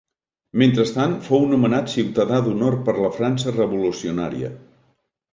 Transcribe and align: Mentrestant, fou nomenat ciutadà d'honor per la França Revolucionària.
Mentrestant, 0.59 1.11
fou 1.25 1.43
nomenat 1.51 1.91
ciutadà 1.95 2.39
d'honor 2.47 2.77
per 2.87 2.95
la 3.01 3.11
França 3.19 3.53
Revolucionària. 3.59 4.51